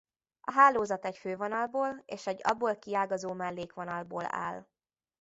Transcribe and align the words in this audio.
A 0.41 0.51
hálózat 0.51 1.05
egy 1.05 1.17
fővonalból 1.17 2.03
és 2.05 2.27
egy 2.27 2.39
abból 2.43 2.75
kiágazó 2.77 3.33
mellékvonalból 3.33 4.25
áll. 4.27 4.65